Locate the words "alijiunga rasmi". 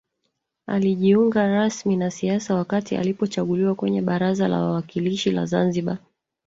0.67-1.95